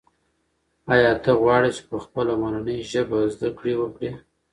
آیا 0.93 1.11
ته 1.23 1.31
غواړې 1.41 1.69
چې 1.77 1.83
په 1.89 1.97
خپله 2.03 2.33
مورنۍ 2.41 2.77
ژبه 2.91 3.17
زده 3.33 3.49
کړه 3.57 3.73
وکړې؟ 3.79 4.11